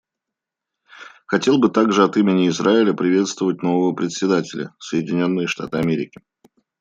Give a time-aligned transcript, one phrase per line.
[1.27, 6.23] Хотел бы также от имени Израиля приветствовать нового Председателя— Соединенные Штаты Америки.